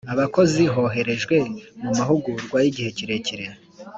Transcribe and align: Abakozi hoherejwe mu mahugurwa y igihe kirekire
Abakozi 0.13 0.61
hoherejwe 0.73 1.35
mu 1.83 1.91
mahugurwa 1.97 2.57
y 2.63 2.67
igihe 2.71 2.89
kirekire 2.97 3.45